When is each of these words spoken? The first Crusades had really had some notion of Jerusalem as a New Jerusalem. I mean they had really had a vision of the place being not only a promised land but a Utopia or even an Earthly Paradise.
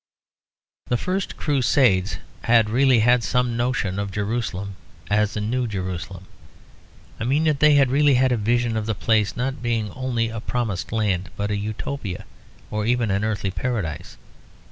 The 0.87 0.97
first 0.97 1.37
Crusades 1.37 2.17
had 2.45 2.71
really 2.71 3.01
had 3.01 3.23
some 3.23 3.55
notion 3.55 3.99
of 3.99 4.09
Jerusalem 4.11 4.75
as 5.11 5.37
a 5.37 5.41
New 5.41 5.67
Jerusalem. 5.67 6.25
I 7.19 7.23
mean 7.23 7.43
they 7.43 7.75
had 7.75 7.91
really 7.91 8.15
had 8.15 8.31
a 8.31 8.35
vision 8.35 8.75
of 8.75 8.87
the 8.87 8.95
place 8.95 9.33
being 9.33 9.89
not 9.89 9.93
only 9.97 10.29
a 10.29 10.39
promised 10.39 10.91
land 10.91 11.29
but 11.37 11.51
a 11.51 11.55
Utopia 11.55 12.25
or 12.71 12.83
even 12.87 13.11
an 13.11 13.23
Earthly 13.23 13.51
Paradise. 13.51 14.17